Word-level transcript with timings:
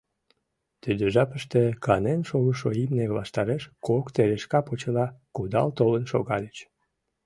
Тиде 0.81 1.05
жапыште 1.15 1.61
канен 1.85 2.21
шогышо 2.29 2.69
имне 2.83 3.05
ваштареш 3.17 3.63
кок 3.85 4.05
терешке 4.15 4.59
почела 4.67 5.07
кудал 5.35 5.67
толын 5.77 6.03
шогальыч. 6.11 6.57